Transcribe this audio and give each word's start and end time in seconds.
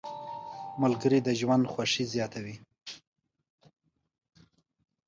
ملګري 0.81 1.19
د 1.23 1.29
ژوند 1.39 1.65
خوښي 1.73 2.03
زیاته 2.13 2.39
وي. 2.45 2.55